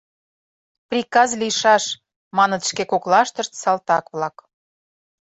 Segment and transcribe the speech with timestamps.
[0.89, 1.83] —Приказ лийшаш,—
[2.37, 4.35] маныт шке коклаштышт салтак-влак.